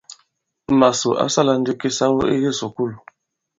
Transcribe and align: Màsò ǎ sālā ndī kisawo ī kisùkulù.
Màsò 0.79 1.09
ǎ 1.23 1.25
sālā 1.33 1.53
ndī 1.59 1.73
kisawo 1.81 2.21
ī 2.33 2.35
kisùkulù. 2.43 2.95